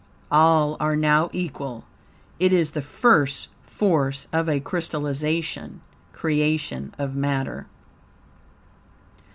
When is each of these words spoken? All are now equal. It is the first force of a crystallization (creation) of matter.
All 0.31 0.77
are 0.79 0.95
now 0.95 1.29
equal. 1.31 1.83
It 2.39 2.51
is 2.51 2.71
the 2.71 2.81
first 2.81 3.49
force 3.67 4.25
of 4.33 4.49
a 4.49 4.59
crystallization 4.59 5.81
(creation) 6.11 6.95
of 6.97 7.15
matter. 7.15 7.67